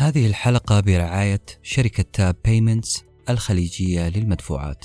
هذه 0.00 0.26
الحلقة 0.26 0.80
برعاية 0.80 1.40
شركة 1.62 2.04
تاب 2.12 2.36
بيمنتس 2.44 3.04
الخليجية 3.28 4.08
للمدفوعات. 4.08 4.84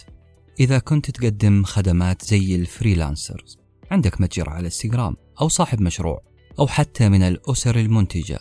إذا 0.59 0.79
كنت 0.79 1.11
تقدم 1.11 1.64
خدمات 1.64 2.25
زي 2.25 2.56
ال 2.56 2.64
freelancers 2.64 3.58
عندك 3.92 4.22
متجر 4.22 4.50
على 4.50 4.66
إنستغرام 4.66 5.16
أو 5.42 5.48
صاحب 5.48 5.82
مشروع 5.82 6.22
أو 6.59 6.67
حتى 6.67 7.09
من 7.09 7.22
الأسر 7.24 7.80
المنتجة. 7.80 8.39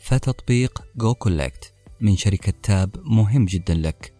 فتطبيق 0.00 0.82
جو 0.96 1.14
كولكت 1.14 1.74
من 2.00 2.16
شركة 2.16 2.52
تاب 2.62 2.96
مهم 3.04 3.44
جدا 3.44 3.74
لك. 3.74 4.14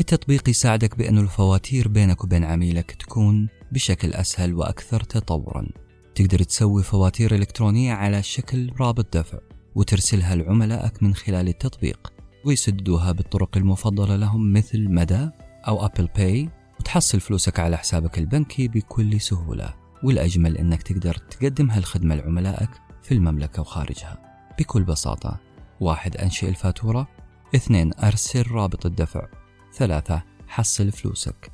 التطبيق 0.00 0.48
يساعدك 0.48 0.98
بأن 0.98 1.18
الفواتير 1.18 1.88
بينك 1.88 2.24
وبين 2.24 2.44
عميلك 2.44 2.90
تكون 2.90 3.48
بشكل 3.72 4.12
أسهل 4.12 4.54
وأكثر 4.54 5.00
تطورا. 5.00 5.66
تقدر 6.14 6.42
تسوي 6.42 6.82
فواتير 6.82 7.34
إلكترونية 7.34 7.92
على 7.92 8.22
شكل 8.22 8.72
رابط 8.80 9.16
دفع. 9.16 9.53
وترسلها 9.74 10.34
لعملائك 10.34 11.02
من 11.02 11.14
خلال 11.14 11.48
التطبيق 11.48 12.12
ويسددوها 12.44 13.12
بالطرق 13.12 13.56
المفضلة 13.56 14.16
لهم 14.16 14.52
مثل 14.52 14.88
مدى 14.90 15.28
أو 15.68 15.86
Apple 15.86 16.08
Pay 16.16 16.48
وتحصل 16.80 17.20
فلوسك 17.20 17.60
على 17.60 17.76
حسابك 17.76 18.18
البنكي 18.18 18.68
بكل 18.68 19.20
سهولة. 19.20 19.74
والأجمل 20.02 20.56
أنك 20.56 20.82
تقدر 20.82 21.14
تقدم 21.14 21.70
هالخدمة 21.70 22.14
لعملائك 22.14 22.70
في 23.02 23.14
المملكة 23.14 23.60
وخارجها. 23.60 24.18
بكل 24.58 24.82
بساطة 24.84 25.40
واحد 25.80 26.16
أنشئ 26.16 26.48
الفاتورة 26.48 27.08
اثنين 27.54 27.90
أرسل 27.94 28.50
رابط 28.50 28.86
الدفع 28.86 29.26
ثلاثة 29.74 30.22
حصل 30.48 30.92
فلوسك. 30.92 31.52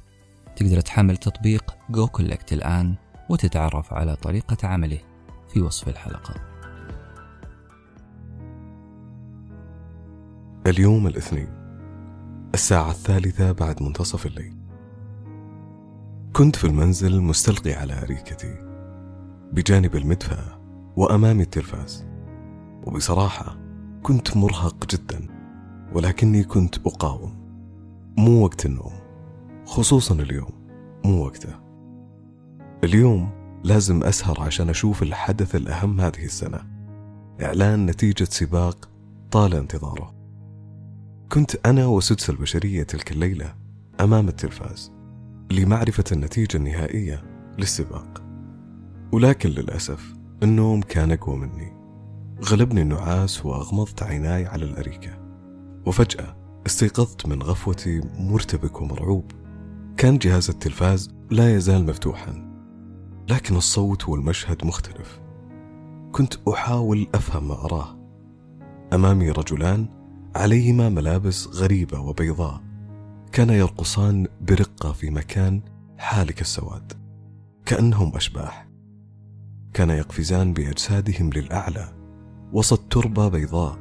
تقدر 0.56 0.80
تحمل 0.80 1.16
تطبيق 1.16 1.76
Go 1.90 2.06
Collect 2.06 2.52
الآن 2.52 2.94
وتتعرف 3.28 3.92
على 3.92 4.16
طريقة 4.16 4.68
عمله 4.68 4.98
في 5.48 5.60
وصف 5.60 5.88
الحلقة. 5.88 6.49
اليوم 10.66 11.06
الاثنين 11.06 11.48
الساعة 12.54 12.90
الثالثة 12.90 13.52
بعد 13.52 13.82
منتصف 13.82 14.26
الليل. 14.26 14.56
كنت 16.32 16.56
في 16.56 16.64
المنزل 16.66 17.20
مستلقي 17.20 17.72
على 17.72 18.02
أريكتي 18.02 18.54
بجانب 19.52 19.96
المدفأة 19.96 20.60
وأمامي 20.96 21.42
التلفاز. 21.42 22.06
وبصراحة 22.86 23.56
كنت 24.02 24.36
مرهق 24.36 24.86
جدا 24.86 25.26
ولكني 25.92 26.44
كنت 26.44 26.78
أقاوم. 26.86 27.34
مو 28.18 28.44
وقت 28.44 28.66
النوم 28.66 28.92
خصوصا 29.66 30.14
اليوم 30.14 30.52
مو 31.04 31.24
وقته. 31.24 31.54
اليوم 32.84 33.30
لازم 33.64 34.04
أسهر 34.04 34.40
عشان 34.40 34.68
أشوف 34.68 35.02
الحدث 35.02 35.56
الأهم 35.56 36.00
هذه 36.00 36.24
السنة. 36.24 36.60
إعلان 37.42 37.86
نتيجة 37.86 38.24
سباق 38.24 38.88
طال 39.30 39.54
انتظاره. 39.54 40.19
كنت 41.32 41.66
أنا 41.66 41.86
وسدس 41.86 42.30
البشرية 42.30 42.82
تلك 42.82 43.12
الليلة 43.12 43.54
أمام 44.00 44.28
التلفاز 44.28 44.92
لمعرفة 45.52 46.04
النتيجة 46.12 46.56
النهائية 46.56 47.22
للسباق. 47.58 48.22
ولكن 49.12 49.48
للأسف 49.48 50.14
النوم 50.42 50.82
كان 50.82 51.12
أقوى 51.12 51.36
مني. 51.36 51.72
غلبني 52.44 52.82
النعاس 52.82 53.46
وأغمضت 53.46 54.02
عيناي 54.02 54.46
على 54.46 54.64
الأريكة. 54.64 55.18
وفجأة 55.86 56.36
استيقظت 56.66 57.26
من 57.26 57.42
غفوتي 57.42 58.00
مرتبك 58.18 58.80
ومرعوب. 58.80 59.32
كان 59.96 60.18
جهاز 60.18 60.50
التلفاز 60.50 61.10
لا 61.30 61.56
يزال 61.56 61.86
مفتوحا 61.86 62.50
لكن 63.28 63.56
الصوت 63.56 64.08
والمشهد 64.08 64.64
مختلف. 64.64 65.20
كنت 66.12 66.34
أحاول 66.48 67.08
أفهم 67.14 67.48
ما 67.48 67.54
أراه. 67.54 67.98
أمامي 68.92 69.30
رجلان 69.30 69.99
عليهما 70.36 70.88
ملابس 70.88 71.46
غريبة 71.46 72.00
وبيضاء. 72.00 72.60
كانا 73.32 73.54
يرقصان 73.54 74.26
برقة 74.40 74.92
في 74.92 75.10
مكان 75.10 75.60
حالك 75.98 76.40
السواد. 76.40 76.92
كأنهم 77.66 78.16
أشباح. 78.16 78.68
كانا 79.74 79.96
يقفزان 79.96 80.52
بأجسادهم 80.52 81.30
للأعلى. 81.30 81.92
وسط 82.52 82.80
تربة 82.90 83.28
بيضاء. 83.28 83.78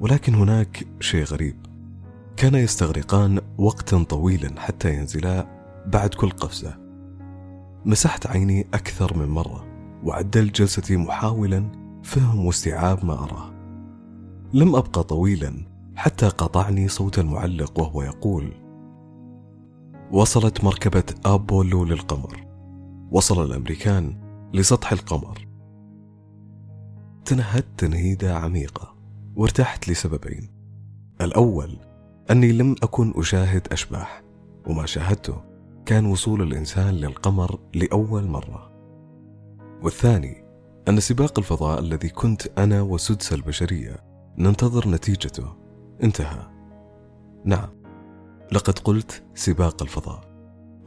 ولكن 0.00 0.34
هناك 0.34 0.86
شيء 1.00 1.24
غريب. 1.24 1.56
كان 2.36 2.54
يستغرقان 2.54 3.40
وقتا 3.58 4.02
طويلا 4.02 4.60
حتى 4.60 4.94
ينزلا 4.94 5.46
بعد 5.86 6.14
كل 6.14 6.30
قفزة. 6.30 6.78
مسحت 7.84 8.26
عيني 8.26 8.66
أكثر 8.74 9.18
من 9.18 9.28
مرة. 9.28 9.66
وعدلت 10.04 10.56
جلستي 10.56 10.96
محاولا 10.96 11.72
فهم 12.02 12.46
واستيعاب 12.46 13.04
ما 13.04 13.12
أراه. 13.12 13.53
لم 14.54 14.76
ابقى 14.76 15.02
طويلا 15.04 15.54
حتى 15.96 16.28
قطعني 16.28 16.88
صوت 16.88 17.18
المعلق 17.18 17.80
وهو 17.80 18.02
يقول 18.02 18.52
وصلت 20.12 20.64
مركبة 20.64 21.04
ابولو 21.24 21.84
للقمر. 21.84 22.46
وصل 23.10 23.44
الأمريكان 23.44 24.16
لسطح 24.52 24.92
القمر. 24.92 25.48
تنهدت 27.24 27.66
تنهيده 27.78 28.36
عميقة 28.36 28.94
وارتحت 29.36 29.88
لسببين. 29.88 30.50
الأول 31.20 31.78
أني 32.30 32.52
لم 32.52 32.76
أكن 32.82 33.12
أشاهد 33.16 33.68
أشباح 33.72 34.22
وما 34.66 34.86
شاهدته 34.86 35.36
كان 35.86 36.06
وصول 36.06 36.42
الإنسان 36.42 36.94
للقمر 36.94 37.58
لأول 37.74 38.26
مرة. 38.26 38.70
والثاني 39.82 40.44
أن 40.88 41.00
سباق 41.00 41.38
الفضاء 41.38 41.80
الذي 41.80 42.08
كنت 42.08 42.58
أنا 42.58 42.82
وسدس 42.82 43.32
البشرية 43.32 44.13
ننتظر 44.38 44.88
نتيجته. 44.88 45.56
انتهى. 46.02 46.42
نعم. 47.44 47.68
لقد 48.52 48.78
قلت 48.78 49.22
سباق 49.34 49.82
الفضاء 49.82 50.20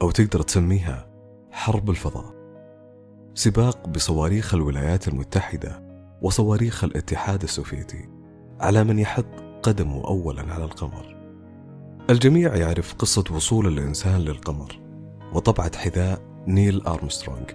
أو 0.02 0.12
تقدر 0.12 0.42
تسميها 0.42 1.10
حرب 1.52 1.90
الفضاء. 1.90 2.34
سباق 3.34 3.88
بصواريخ 3.88 4.54
الولايات 4.54 5.08
المتحدة 5.08 5.88
وصواريخ 6.22 6.84
الاتحاد 6.84 7.44
السوفيتي 7.44 8.10
على 8.60 8.84
من 8.84 9.00
يحط 9.00 9.26
قدمه 9.64 10.08
أولا 10.08 10.54
على 10.54 10.64
القمر. 10.64 11.18
الجميع 12.10 12.56
يعرف 12.56 12.94
قصة 12.94 13.24
وصول 13.32 13.68
الإنسان 13.68 14.22
للقمر 14.22 14.80
وطبعة 15.34 15.78
حذاء 15.78 16.22
نيل 16.48 16.82
أرمسترونغ. 16.82 17.46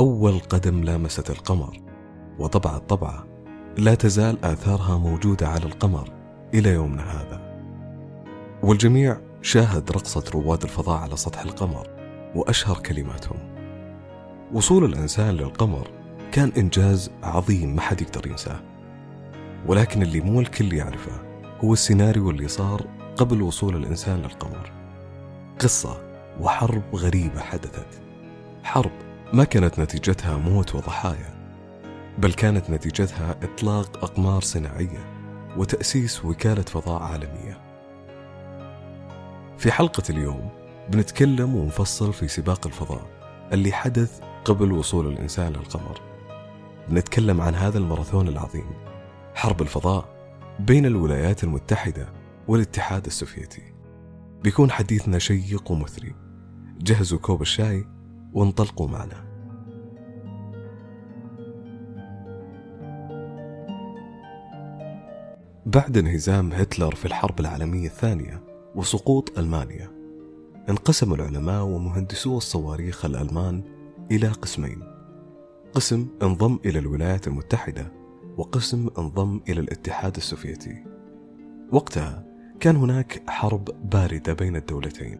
أول 0.00 0.38
قدم 0.38 0.84
لامست 0.84 1.30
القمر 1.30 1.80
وطبعت 2.38 2.88
طبعة 2.88 3.27
لا 3.78 3.94
تزال 3.94 4.44
آثارها 4.44 4.98
موجودة 4.98 5.48
على 5.48 5.64
القمر 5.64 6.10
إلى 6.54 6.70
يومنا 6.70 7.02
هذا. 7.02 7.40
والجميع 8.62 9.18
شاهد 9.42 9.92
رقصة 9.92 10.24
رواد 10.34 10.62
الفضاء 10.62 10.98
على 10.98 11.16
سطح 11.16 11.40
القمر 11.40 11.86
وأشهر 12.34 12.78
كلماتهم. 12.78 13.38
وصول 14.52 14.84
الإنسان 14.84 15.34
للقمر 15.34 15.90
كان 16.32 16.52
إنجاز 16.56 17.10
عظيم 17.22 17.74
ما 17.74 17.80
حد 17.80 18.00
يقدر 18.02 18.26
ينساه. 18.26 18.60
ولكن 19.66 20.02
اللي 20.02 20.20
مو 20.20 20.40
الكل 20.40 20.72
يعرفه 20.72 21.22
هو 21.64 21.72
السيناريو 21.72 22.30
اللي 22.30 22.48
صار 22.48 22.86
قبل 23.16 23.42
وصول 23.42 23.76
الإنسان 23.76 24.18
للقمر. 24.18 24.72
قصة 25.58 26.00
وحرب 26.40 26.94
غريبة 26.94 27.40
حدثت. 27.40 28.00
حرب 28.62 28.92
ما 29.32 29.44
كانت 29.44 29.80
نتيجتها 29.80 30.36
موت 30.36 30.74
وضحايا. 30.74 31.37
بل 32.18 32.32
كانت 32.32 32.70
نتيجتها 32.70 33.36
إطلاق 33.42 34.04
أقمار 34.04 34.40
صناعية 34.42 35.18
وتأسيس 35.56 36.24
وكالة 36.24 36.62
فضاء 36.62 37.02
عالمية. 37.02 37.60
في 39.58 39.72
حلقة 39.72 40.02
اليوم 40.10 40.50
بنتكلم 40.90 41.54
ونفصل 41.54 42.12
في 42.12 42.28
سباق 42.28 42.66
الفضاء 42.66 43.06
اللي 43.52 43.72
حدث 43.72 44.20
قبل 44.44 44.72
وصول 44.72 45.06
الإنسان 45.06 45.52
للقمر. 45.52 46.00
بنتكلم 46.88 47.40
عن 47.40 47.54
هذا 47.54 47.78
الماراثون 47.78 48.28
العظيم 48.28 48.70
حرب 49.34 49.62
الفضاء 49.62 50.08
بين 50.60 50.86
الولايات 50.86 51.44
المتحدة 51.44 52.12
والاتحاد 52.48 53.06
السوفيتي. 53.06 53.74
بيكون 54.42 54.70
حديثنا 54.70 55.18
شيق 55.18 55.70
ومثري. 55.70 56.14
جهزوا 56.80 57.18
كوب 57.18 57.42
الشاي 57.42 57.86
وانطلقوا 58.32 58.88
معنا. 58.88 59.27
بعد 65.68 65.96
انهزام 65.96 66.52
هتلر 66.52 66.94
في 66.94 67.04
الحرب 67.04 67.40
العالمية 67.40 67.86
الثانية 67.86 68.42
وسقوط 68.74 69.38
ألمانيا 69.38 69.90
انقسم 70.68 71.14
العلماء 71.14 71.64
ومهندسو 71.64 72.36
الصواريخ 72.36 73.04
الألمان 73.04 73.62
إلى 74.10 74.28
قسمين. 74.28 74.82
قسم 75.74 76.06
انضم 76.22 76.58
إلى 76.64 76.78
الولايات 76.78 77.26
المتحدة 77.26 77.92
وقسم 78.36 78.88
انضم 78.98 79.40
إلى 79.48 79.60
الاتحاد 79.60 80.16
السوفيتي. 80.16 80.84
وقتها 81.72 82.24
كان 82.60 82.76
هناك 82.76 83.22
حرب 83.30 83.90
باردة 83.90 84.32
بين 84.32 84.56
الدولتين. 84.56 85.18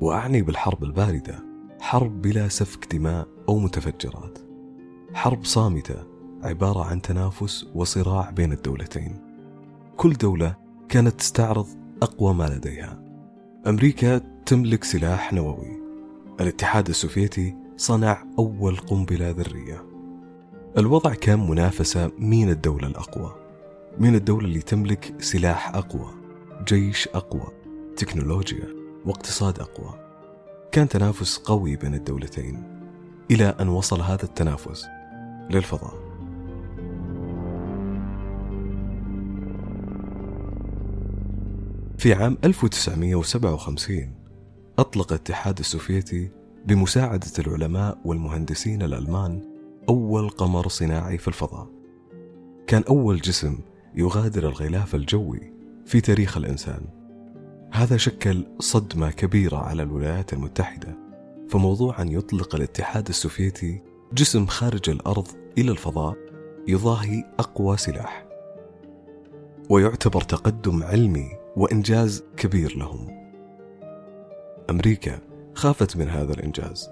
وأعني 0.00 0.42
بالحرب 0.42 0.84
الباردة 0.84 1.44
حرب 1.80 2.22
بلا 2.22 2.48
سفك 2.48 2.94
دماء 2.94 3.28
أو 3.48 3.58
متفجرات. 3.58 4.38
حرب 5.14 5.44
صامتة 5.44 6.06
عبارة 6.42 6.84
عن 6.84 7.02
تنافس 7.02 7.66
وصراع 7.74 8.30
بين 8.30 8.52
الدولتين. 8.52 9.25
كل 9.96 10.12
دولة 10.12 10.56
كانت 10.88 11.20
تستعرض 11.20 11.66
أقوى 12.02 12.34
ما 12.34 12.44
لديها. 12.44 13.02
أمريكا 13.66 14.20
تملك 14.46 14.84
سلاح 14.84 15.32
نووي. 15.32 15.80
الاتحاد 16.40 16.88
السوفيتي 16.88 17.56
صنع 17.76 18.24
أول 18.38 18.76
قنبلة 18.76 19.30
ذرية. 19.30 19.84
الوضع 20.78 21.14
كان 21.14 21.50
منافسة 21.50 22.10
مين 22.18 22.50
الدولة 22.50 22.86
الأقوى 22.86 23.34
مين 23.98 24.14
الدولة 24.14 24.46
اللي 24.46 24.60
تملك 24.60 25.14
سلاح 25.18 25.74
أقوى 25.74 26.14
جيش 26.68 27.08
أقوى 27.08 27.46
تكنولوجيا 27.96 28.68
واقتصاد 29.06 29.60
أقوى. 29.60 29.94
كان 30.72 30.88
تنافس 30.88 31.38
قوي 31.38 31.76
بين 31.76 31.94
الدولتين 31.94 32.62
إلى 33.30 33.54
أن 33.60 33.68
وصل 33.68 34.00
هذا 34.00 34.24
التنافس 34.24 34.86
للفضاء. 35.50 36.05
في 41.98 42.14
عام 42.14 42.38
1957 42.44 44.14
أطلق 44.78 45.12
الاتحاد 45.12 45.58
السوفيتي 45.58 46.30
بمساعدة 46.66 47.30
العلماء 47.38 47.98
والمهندسين 48.04 48.82
الألمان 48.82 49.42
أول 49.88 50.28
قمر 50.28 50.68
صناعي 50.68 51.18
في 51.18 51.28
الفضاء. 51.28 51.68
كان 52.66 52.82
أول 52.88 53.20
جسم 53.20 53.58
يغادر 53.94 54.48
الغلاف 54.48 54.94
الجوي 54.94 55.52
في 55.86 56.00
تاريخ 56.00 56.36
الإنسان. 56.36 56.80
هذا 57.72 57.96
شكل 57.96 58.46
صدمة 58.58 59.10
كبيرة 59.10 59.56
على 59.56 59.82
الولايات 59.82 60.32
المتحدة، 60.32 60.96
فموضوع 61.48 62.02
أن 62.02 62.08
يطلق 62.08 62.54
الاتحاد 62.54 63.08
السوفيتي 63.08 63.82
جسم 64.12 64.46
خارج 64.46 64.90
الأرض 64.90 65.28
إلى 65.58 65.70
الفضاء 65.70 66.16
يضاهي 66.68 67.24
أقوى 67.38 67.76
سلاح. 67.76 68.26
ويعتبر 69.70 70.20
تقدم 70.20 70.82
علمي 70.82 71.45
وإنجاز 71.56 72.24
كبير 72.36 72.76
لهم. 72.76 73.30
أمريكا 74.70 75.18
خافت 75.54 75.96
من 75.96 76.08
هذا 76.08 76.32
الإنجاز 76.32 76.90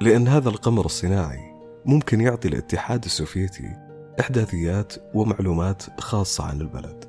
لأن 0.00 0.28
هذا 0.28 0.48
القمر 0.48 0.84
الصناعي 0.84 1.54
ممكن 1.84 2.20
يعطي 2.20 2.48
الاتحاد 2.48 3.04
السوفيتي 3.04 3.76
إحداثيات 4.20 4.94
ومعلومات 5.14 6.00
خاصة 6.00 6.44
عن 6.44 6.60
البلد. 6.60 7.04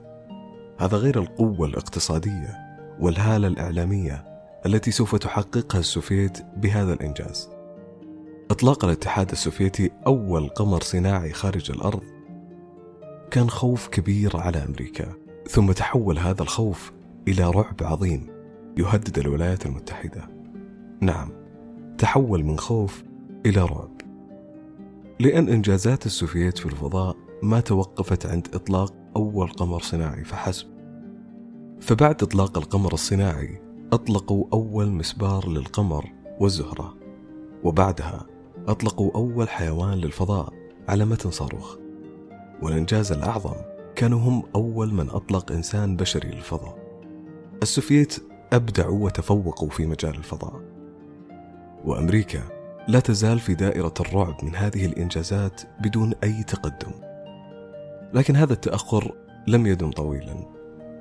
هذا 0.79 0.97
غير 0.97 1.19
القوة 1.19 1.67
الاقتصادية 1.67 2.57
والهالة 2.99 3.47
الإعلامية 3.47 4.25
التي 4.65 4.91
سوف 4.91 5.15
تحققها 5.15 5.79
السوفيت 5.79 6.37
بهذا 6.57 6.93
الإنجاز. 6.93 7.49
إطلاق 8.51 8.85
الاتحاد 8.85 9.31
السوفيتي 9.31 9.91
أول 10.07 10.49
قمر 10.49 10.81
صناعي 10.81 11.33
خارج 11.33 11.71
الأرض 11.71 12.03
كان 13.31 13.49
خوف 13.49 13.87
كبير 13.87 14.37
على 14.37 14.63
أمريكا. 14.63 15.24
ثم 15.49 15.71
تحول 15.71 16.19
هذا 16.19 16.41
الخوف 16.41 16.91
إلى 17.27 17.51
رعب 17.51 17.75
عظيم 17.81 18.27
يهدد 18.77 19.19
الولايات 19.19 19.65
المتحدة. 19.65 20.29
نعم 21.01 21.29
تحول 21.97 22.43
من 22.43 22.57
خوف 22.57 23.03
إلى 23.45 23.61
رعب. 23.61 23.91
لأن 25.19 25.49
إنجازات 25.49 26.05
السوفييت 26.05 26.57
في 26.57 26.65
الفضاء 26.65 27.15
ما 27.43 27.59
توقفت 27.59 28.25
عند 28.25 28.47
إطلاق 28.53 28.93
أول 29.15 29.47
قمر 29.47 29.79
صناعي 29.79 30.23
فحسب. 30.23 30.67
فبعد 31.81 32.23
إطلاق 32.23 32.57
القمر 32.57 32.93
الصناعي 32.93 33.61
أطلقوا 33.93 34.45
أول 34.53 34.91
مسبار 34.91 35.49
للقمر 35.49 36.05
والزهرة 36.39 36.95
وبعدها 37.63 38.25
أطلقوا 38.67 39.11
أول 39.15 39.49
حيوان 39.49 39.97
للفضاء 39.97 40.53
على 40.89 41.05
متن 41.05 41.31
صاروخ. 41.31 41.77
والإنجاز 42.61 43.11
الأعظم 43.11 43.74
كانوا 43.95 44.19
هم 44.19 44.43
أول 44.55 44.93
من 44.93 45.09
أطلق 45.09 45.51
إنسان 45.51 45.95
بشري 45.95 46.29
للفضاء. 46.29 46.77
السوفييت 47.63 48.15
أبدعوا 48.53 49.05
وتفوقوا 49.05 49.69
في 49.69 49.85
مجال 49.85 50.15
الفضاء. 50.15 50.61
وأمريكا 51.85 52.41
لا 52.87 52.99
تزال 52.99 53.39
في 53.39 53.53
دائرة 53.53 53.93
الرعب 53.99 54.37
من 54.43 54.55
هذه 54.55 54.85
الإنجازات 54.85 55.61
بدون 55.79 56.13
أي 56.23 56.43
تقدم. 56.43 56.91
لكن 58.13 58.35
هذا 58.35 58.53
التأخر 58.53 59.11
لم 59.47 59.67
يدم 59.67 59.91
طويلا. 59.91 60.35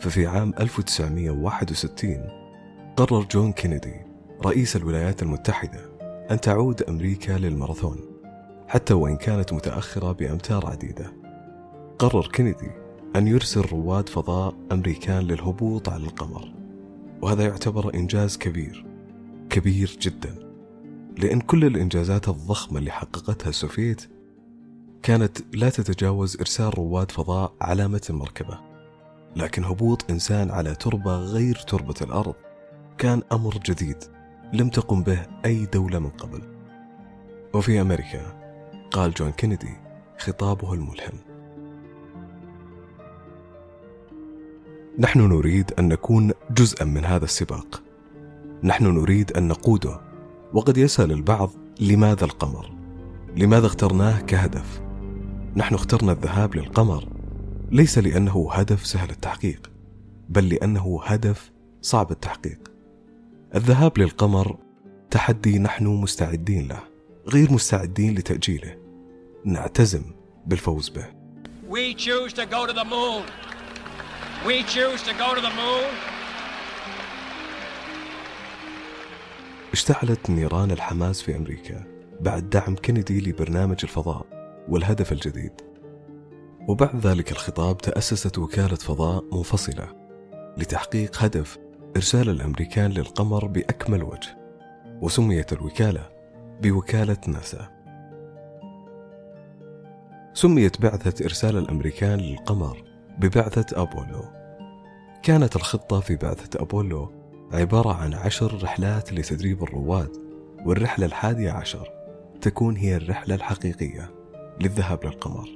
ففي 0.00 0.26
عام 0.26 0.55
1961 0.61 2.29
قرر 2.97 3.26
جون 3.31 3.52
كينيدي 3.52 3.94
رئيس 4.47 4.76
الولايات 4.76 5.23
المتحدة 5.23 5.81
أن 6.31 6.40
تعود 6.40 6.82
أمريكا 6.82 7.32
للماراثون 7.32 7.99
حتى 8.69 8.94
وإن 8.94 9.17
كانت 9.17 9.52
متأخرة 9.52 10.12
بأمتار 10.12 10.67
عديدة. 10.67 11.12
قرر 11.99 12.26
كينيدي 12.26 12.84
أن 13.16 13.28
يرسل 13.28 13.61
رواد 13.61 14.08
فضاء 14.08 14.55
أمريكان 14.72 15.22
للهبوط 15.22 15.88
على 15.88 16.05
القمر. 16.05 16.55
وهذا 17.22 17.43
يعتبر 17.44 17.94
إنجاز 17.94 18.37
كبير 18.38 18.87
كبير 19.50 19.99
جدا. 20.00 20.34
لأن 21.19 21.40
كل 21.40 21.64
الإنجازات 21.64 22.28
الضخمة 22.28 22.78
اللي 22.78 22.90
حققتها 22.90 23.49
السوفيت 23.49 24.11
كانت 25.02 25.38
لا 25.56 25.70
تتجاوز 25.70 26.37
إرسال 26.40 26.78
رواد 26.78 27.11
فضاء 27.11 27.52
على 27.61 27.88
متن 27.88 28.14
مركبة. 28.14 28.58
لكن 29.37 29.64
هبوط 29.64 30.11
إنسان 30.11 30.50
على 30.50 30.75
تربة 30.75 31.16
غير 31.16 31.55
تربة 31.55 31.94
الأرض 32.02 32.34
كان 32.99 33.22
أمر 33.32 33.58
جديد 33.66 33.96
لم 34.52 34.69
تقم 34.69 35.02
به 35.02 35.26
أي 35.44 35.66
دولة 35.66 35.99
من 35.99 36.11
قبل. 36.11 36.43
وفي 37.55 37.81
أمريكا 37.81 38.44
قال 38.90 39.14
جون 39.14 39.31
كينيدي 39.31 39.76
خطابه 40.19 40.75
الملهم. 40.75 41.34
نحن 44.99 45.20
نريد 45.20 45.73
أن 45.79 45.88
نكون 45.88 46.32
جزءا 46.50 46.85
من 46.85 47.05
هذا 47.05 47.25
السباق 47.25 47.82
نحن 48.62 48.85
نريد 48.85 49.32
أن 49.32 49.49
نقوده 49.49 50.00
وقد 50.52 50.76
يسأل 50.76 51.12
البعض 51.12 51.50
لماذا 51.81 52.25
القمر؟ 52.25 52.70
لماذا 53.37 53.67
اخترناه 53.67 54.20
كهدف؟ 54.20 54.82
نحن 55.56 55.75
اخترنا 55.75 56.12
الذهاب 56.12 56.56
للقمر 56.56 57.08
ليس 57.73 57.99
لأنه 57.99 58.49
هدف 58.52 58.87
سهل 58.87 59.11
التحقيق 59.11 59.70
بل 60.29 60.49
لأنه 60.49 61.00
هدف 61.05 61.52
صعب 61.82 62.11
التحقيق 62.11 62.58
الذهاب 63.55 63.99
للقمر 63.99 64.58
تحدي 65.11 65.58
نحن 65.58 65.87
مستعدين 65.87 66.69
له 66.69 66.81
غير 67.29 67.52
مستعدين 67.52 68.14
لتأجيله 68.14 68.76
نعتزم 69.44 70.02
بالفوز 70.47 70.88
به 70.88 71.06
We 71.69 71.94
choose 71.94 72.32
to 72.35 72.44
go 72.47 72.67
to 72.67 72.73
the 72.73 72.85
moon. 72.85 73.54
We 74.46 74.62
choose 74.62 75.02
to 75.09 75.14
go 75.14 75.35
to 75.35 75.40
the 75.40 75.54
moon. 75.61 75.90
اشتعلت 79.73 80.30
نيران 80.30 80.71
الحماس 80.71 81.23
في 81.23 81.37
أمريكا 81.37 81.85
بعد 82.21 82.50
دعم 82.50 82.76
كندي 82.76 83.21
لبرنامج 83.21 83.76
الفضاء 83.83 84.26
والهدف 84.69 85.12
الجديد 85.12 85.52
وبعد 86.69 87.07
ذلك 87.07 87.33
الخطاب 87.33 87.78
تأسست 87.78 88.38
وكالة 88.38 88.76
فضاء 88.76 89.25
منفصلة 89.33 89.88
لتحقيق 90.57 91.23
هدف 91.23 91.59
إرسال 91.97 92.28
الأمريكان 92.28 92.90
للقمر 92.90 93.47
بأكمل 93.47 94.02
وجه 94.02 94.38
وسميت 95.00 95.52
الوكالة 95.52 96.09
بوكالة 96.62 97.19
ناسا 97.26 97.69
سميت 100.35 100.80
بعثة 100.80 101.25
إرسال 101.25 101.57
الأمريكان 101.57 102.19
للقمر 102.19 102.94
ببعثة 103.18 103.83
أبولو. 103.83 104.25
كانت 105.23 105.56
الخطة 105.56 106.00
في 106.00 106.16
بعثة 106.16 106.62
أبولو 106.62 107.12
عبارة 107.52 107.94
عن 107.94 108.14
عشر 108.14 108.62
رحلات 108.62 109.12
لتدريب 109.12 109.62
الرواد 109.62 110.11
والرحلة 110.66 111.06
الحادية 111.06 111.50
عشر 111.50 111.88
تكون 112.40 112.76
هي 112.76 112.97
الرحلة 112.97 113.35
الحقيقية 113.35 114.11
للذهاب 114.61 115.04
للقمر. 115.04 115.49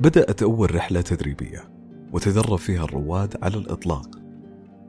بدأت 0.00 0.42
أول 0.42 0.74
رحلة 0.74 1.00
تدريبية 1.00 1.70
وتدرب 2.12 2.58
فيها 2.58 2.84
الرواد 2.84 3.36
على 3.42 3.56
الإطلاق 3.56 4.08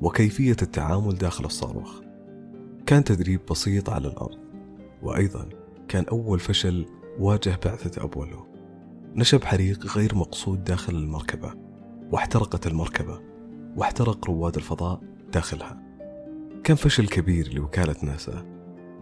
وكيفية 0.01 0.55
التعامل 0.61 1.15
داخل 1.15 1.45
الصاروخ. 1.45 2.01
كان 2.85 3.03
تدريب 3.03 3.39
بسيط 3.51 3.89
على 3.89 4.07
الأرض 4.07 4.37
وأيضا 5.03 5.49
كان 5.87 6.05
أول 6.11 6.39
فشل 6.39 6.85
واجه 7.19 7.59
بعثة 7.65 8.03
أبولو. 8.03 8.56
نشب 9.17 9.43
حريق 9.43 9.97
غير 9.97 10.15
مقصود 10.15 10.63
داخل 10.63 10.95
المركبة 10.95 11.53
واحترقت 12.12 12.67
المركبة 12.67 13.19
واحترق 13.75 14.25
رواد 14.25 14.55
الفضاء 14.55 15.01
داخلها. 15.31 15.81
كان 16.63 16.75
فشل 16.75 17.07
كبير 17.07 17.53
لوكالة 17.53 17.95
ناسا 18.03 18.45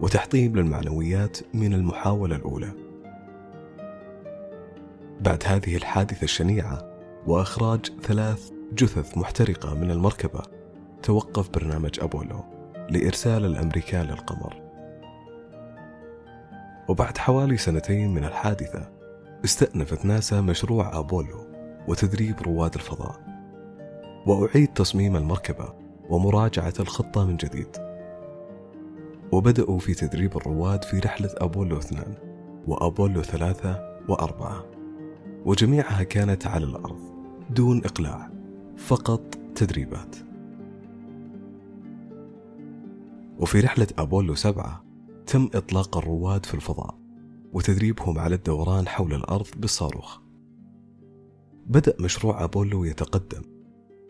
وتحطيم 0.00 0.56
للمعنويات 0.56 1.38
من 1.54 1.74
المحاولة 1.74 2.36
الأولى. 2.36 2.72
بعد 5.20 5.42
هذه 5.46 5.76
الحادثة 5.76 6.24
الشنيعة 6.24 6.98
وإخراج 7.26 7.86
ثلاث 8.02 8.50
جثث 8.72 9.18
محترقة 9.18 9.74
من 9.74 9.90
المركبة 9.90 10.42
توقف 11.02 11.50
برنامج 11.50 12.00
أبولو 12.00 12.44
لإرسال 12.90 13.44
الأمريكان 13.44 14.06
للقمر. 14.06 14.62
وبعد 16.88 17.18
حوالي 17.18 17.56
سنتين 17.56 18.14
من 18.14 18.24
الحادثة 18.24 18.95
استأنفت 19.44 20.04
ناسا 20.04 20.40
مشروع 20.40 20.98
أبولو 20.98 21.46
وتدريب 21.88 22.42
رواد 22.42 22.74
الفضاء. 22.74 23.20
وأعيد 24.26 24.68
تصميم 24.68 25.16
المركبة 25.16 25.72
ومراجعة 26.10 26.74
الخطة 26.80 27.24
من 27.24 27.36
جديد. 27.36 27.76
وبدأوا 29.32 29.78
في 29.78 29.94
تدريب 29.94 30.36
الرواد 30.36 30.84
في 30.84 30.98
رحلة 30.98 31.30
أبولو 31.36 31.78
2 31.78 32.14
وأبولو 32.66 33.22
3 33.22 33.96
و4 34.08 34.44
وجميعها 35.44 36.02
كانت 36.02 36.46
على 36.46 36.64
الأرض 36.64 37.00
دون 37.50 37.78
إقلاع 37.84 38.30
فقط 38.76 39.22
تدريبات. 39.54 40.16
وفي 43.38 43.60
رحلة 43.60 43.86
أبولو 43.98 44.34
7 44.34 44.84
تم 45.26 45.48
إطلاق 45.54 45.96
الرواد 45.96 46.46
في 46.46 46.54
الفضاء. 46.54 47.05
وتدريبهم 47.52 48.18
على 48.18 48.34
الدوران 48.34 48.88
حول 48.88 49.14
الأرض 49.14 49.46
بالصاروخ. 49.56 50.18
بدأ 51.66 51.94
مشروع 52.00 52.44
أبولو 52.44 52.84
يتقدم 52.84 53.42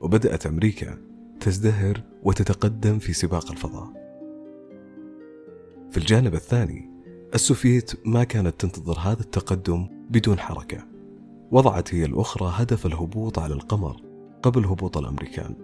وبدأت 0.00 0.46
أمريكا 0.46 0.98
تزدهر 1.40 2.02
وتتقدم 2.22 2.98
في 2.98 3.12
سباق 3.12 3.50
الفضاء. 3.50 3.92
في 5.90 5.96
الجانب 5.96 6.34
الثاني 6.34 6.90
السوفيت 7.34 8.06
ما 8.06 8.24
كانت 8.24 8.60
تنتظر 8.60 8.98
هذا 8.98 9.20
التقدم 9.20 9.86
بدون 10.10 10.38
حركة 10.38 10.86
وضعت 11.50 11.94
هي 11.94 12.04
الأخرى 12.04 12.52
هدف 12.54 12.86
الهبوط 12.86 13.38
على 13.38 13.54
القمر 13.54 13.96
قبل 14.42 14.64
هبوط 14.64 14.98
الأمريكان 14.98 15.54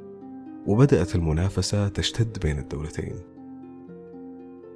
وبدأت 0.67 1.15
المنافسة 1.15 1.89
تشتد 1.89 2.39
بين 2.39 2.59
الدولتين. 2.59 3.15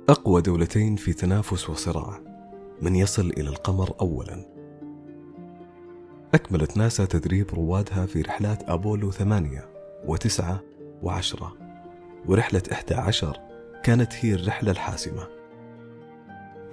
أقوى 0.08 0.42
دولتين 0.42 0.96
في 0.96 1.12
تنافس 1.12 1.70
وصراع. 1.70 2.35
من 2.82 2.96
يصل 2.96 3.30
إلى 3.30 3.48
القمر 3.48 3.94
أولا. 4.00 4.56
أكملت 6.34 6.76
ناسا 6.76 7.04
تدريب 7.04 7.54
روادها 7.54 8.06
في 8.06 8.22
رحلات 8.22 8.70
أبولو 8.70 9.10
ثمانية 9.10 9.68
وتسعة 10.04 10.60
وعشرة 11.02 11.52
ورحلة 12.26 12.62
إحدى 12.72 12.94
عشر 12.94 13.38
كانت 13.82 14.12
هي 14.20 14.34
الرحلة 14.34 14.70
الحاسمة. 14.70 15.26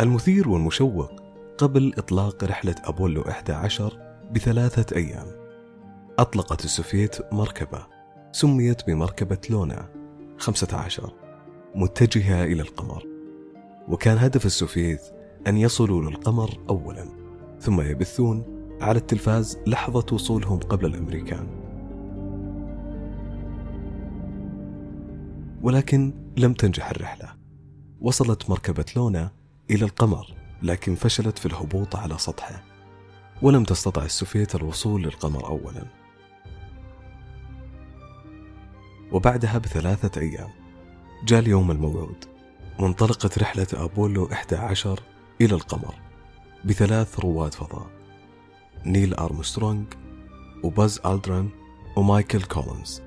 المثير 0.01 0.50
والمشوق 0.50 1.12
قبل 1.57 1.93
إطلاق 1.98 2.43
رحلة 2.43 2.75
أبولو 2.83 3.22
11 3.22 4.17
بثلاثة 4.31 4.95
أيام. 4.95 5.27
أطلقت 6.19 6.65
السوفييت 6.65 7.33
مركبة 7.33 7.86
سميت 8.31 8.88
بمركبة 8.88 9.38
لونا 9.50 9.89
15 10.38 11.13
متجهة 11.75 12.43
إلى 12.43 12.62
القمر. 12.62 13.03
وكان 13.88 14.17
هدف 14.17 14.45
السوفييت 14.45 15.01
أن 15.47 15.57
يصلوا 15.57 16.01
للقمر 16.01 16.59
أولا 16.69 17.05
ثم 17.59 17.81
يبثون 17.81 18.45
على 18.81 18.97
التلفاز 19.00 19.57
لحظة 19.67 20.05
وصولهم 20.12 20.59
قبل 20.59 20.85
الأمريكان. 20.85 21.47
ولكن 25.62 26.13
لم 26.38 26.53
تنجح 26.53 26.89
الرحلة. 26.89 27.33
وصلت 28.01 28.50
مركبة 28.50 28.85
لونا 28.95 29.31
إلى 29.71 29.85
القمر 29.85 30.33
لكن 30.62 30.95
فشلت 30.95 31.39
في 31.39 31.45
الهبوط 31.45 31.95
على 31.95 32.17
سطحه. 32.17 32.63
ولم 33.41 33.63
تستطع 33.63 34.03
السوفيت 34.03 34.55
الوصول 34.55 35.03
للقمر 35.03 35.47
أولا. 35.47 35.83
وبعدها 39.12 39.57
بثلاثة 39.57 40.21
أيام 40.21 40.50
جاء 41.25 41.39
اليوم 41.39 41.71
الموعود. 41.71 42.25
وانطلقت 42.79 43.39
رحلة 43.39 43.67
أبولو 43.73 44.25
11 44.25 45.00
إلى 45.41 45.55
القمر 45.55 45.95
بثلاث 46.65 47.19
رواد 47.19 47.53
فضاء 47.53 47.87
نيل 48.85 49.13
أرمسترونغ 49.13 49.83
وباز 50.63 51.01
ألدران 51.05 51.49
ومايكل 51.95 52.41
كولينز. 52.41 53.01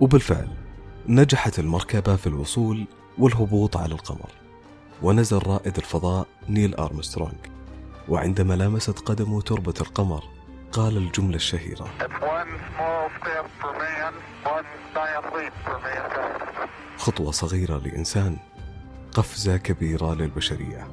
وبالفعل 0.00 0.48
نجحت 1.08 1.58
المركبة 1.58 2.16
في 2.16 2.26
الوصول 2.26 2.86
والهبوط 3.18 3.76
على 3.76 3.94
القمر 3.94 4.30
ونزل 5.02 5.38
رائد 5.46 5.76
الفضاء 5.76 6.26
نيل 6.48 6.74
أرمسترونغ 6.74 7.34
وعندما 8.08 8.54
لامست 8.54 8.98
قدمه 8.98 9.40
تربة 9.40 9.74
القمر 9.80 10.24
قال 10.72 10.96
الجملة 10.96 11.36
الشهيرة 11.36 11.88
خطوة 16.96 17.30
صغيرة 17.30 17.78
لإنسان 17.78 18.36
قفزة 19.16 19.56
كبيرة 19.56 20.14
للبشرية 20.14 20.88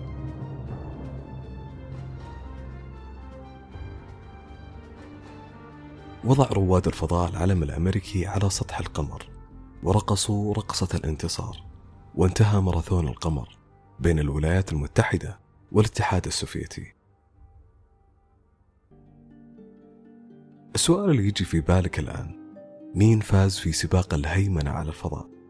وضع 6.24 6.46
رواد 6.46 6.88
الفضاء 6.88 7.30
العلم 7.30 7.64
الأمريكي 7.64 8.28
على 8.28 8.50
سطح 8.50 8.80
القمر 8.80 9.26
ورقصوا 9.84 10.54
رقصة 10.54 10.88
الانتصار 10.94 11.64
وانتهى 12.16 12.62
ماراثون 12.62 13.08
القمر 13.08 13.58
بين 14.00 14.20
الولايات 14.20 14.74
المتحدة 14.74 15.40
والاتحاد 15.72 16.26
السوفيتي 16.28 16.94
السؤال 20.76 21.10
اللي 21.10 21.28
يجي 21.28 21.46
في 21.46 21.62
بالك 21.62 22.00
الآن 22.00 22.36
مين 22.96 23.20
فاز 23.20 23.58
في 23.58 23.72
سباق 23.72 24.14
الهيمنة 24.14 24.72
على 24.72 24.90
الفضاء؟ 24.90 25.43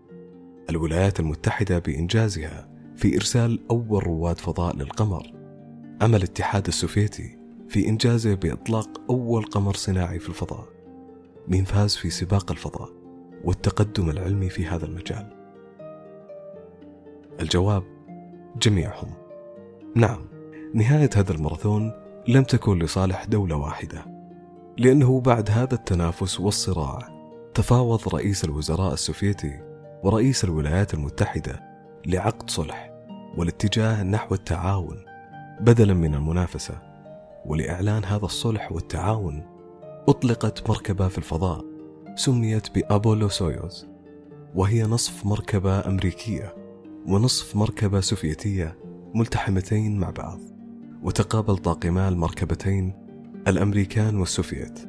الولايات 0.69 1.19
المتحدة 1.19 1.79
بإنجازها 1.79 2.67
في 2.95 3.15
إرسال 3.15 3.59
أول 3.71 4.07
رواد 4.07 4.39
فضاء 4.39 4.75
للقمر. 4.75 5.33
أما 6.01 6.17
الاتحاد 6.17 6.67
السوفيتي 6.67 7.37
في 7.69 7.87
إنجازه 7.89 8.33
بإطلاق 8.33 9.01
أول 9.09 9.45
قمر 9.45 9.73
صناعي 9.73 10.19
في 10.19 10.29
الفضاء. 10.29 10.67
مين 11.47 11.63
فاز 11.63 11.95
في 11.95 12.09
سباق 12.09 12.51
الفضاء 12.51 12.89
والتقدم 13.43 14.09
العلمي 14.09 14.49
في 14.49 14.65
هذا 14.65 14.85
المجال؟ 14.85 15.29
الجواب 17.39 17.83
جميعهم. 18.61 19.09
نعم 19.95 20.27
نهاية 20.73 21.09
هذا 21.15 21.31
الماراثون 21.31 21.91
لم 22.27 22.43
تكن 22.43 22.79
لصالح 22.79 23.25
دولة 23.25 23.55
واحدة 23.55 24.05
لأنه 24.77 25.21
بعد 25.21 25.51
هذا 25.51 25.73
التنافس 25.73 26.39
والصراع 26.39 26.99
تفاوض 27.53 28.15
رئيس 28.15 28.43
الوزراء 28.45 28.93
السوفيتي 28.93 29.72
ورئيس 30.03 30.43
الولايات 30.43 30.93
المتحدة 30.93 31.63
لعقد 32.05 32.49
صلح 32.49 32.91
والاتجاه 33.37 34.03
نحو 34.03 34.35
التعاون 34.35 34.97
بدلا 35.59 35.93
من 35.93 36.15
المنافسة 36.15 36.81
ولإعلان 37.45 38.05
هذا 38.05 38.25
الصلح 38.25 38.71
والتعاون 38.71 39.43
أطلقت 40.07 40.69
مركبة 40.69 41.07
في 41.07 41.17
الفضاء 41.17 41.65
سميت 42.15 42.75
بأبولو 42.75 43.29
سويوز 43.29 43.87
وهي 44.55 44.83
نصف 44.83 45.25
مركبة 45.25 45.87
أمريكية 45.87 46.55
ونصف 47.07 47.55
مركبة 47.55 47.99
سوفيتية 47.99 48.77
ملتحمتين 49.15 49.99
مع 49.99 50.09
بعض 50.09 50.39
وتقابل 51.03 51.57
طاقما 51.57 52.09
المركبتين 52.09 52.93
الأمريكان 53.47 54.15
والسوفيت 54.15 54.79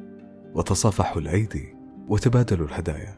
وتصافحوا 0.55 1.21
الأيدي 1.21 1.75
وتبادلوا 2.07 2.67
الهدايا 2.67 3.17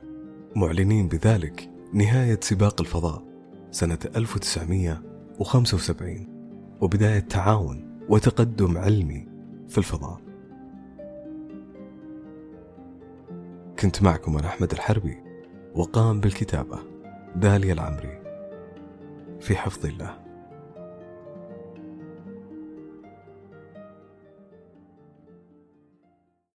معلنين 0.55 1.07
بذلك 1.07 1.76
نهاية 1.93 2.39
سباق 2.41 2.81
الفضاء 2.81 3.23
سنة 3.71 3.99
1975 4.15 6.27
وبداية 6.81 7.19
تعاون 7.19 7.99
وتقدم 8.09 8.77
علمي 8.77 9.27
في 9.67 9.77
الفضاء. 9.77 10.21
كنت 13.79 14.03
معكم 14.03 14.37
أنا 14.37 14.47
أحمد 14.47 14.71
الحربي 14.71 15.17
وقام 15.75 16.19
بالكتابة 16.19 16.79
داليا 17.35 17.73
العمري. 17.73 18.21
في 19.39 19.55
حفظ 19.55 19.85
الله. 19.85 20.26